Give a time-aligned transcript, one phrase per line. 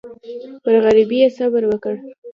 [0.63, 1.93] پر غریبۍ یې صبر وکړ.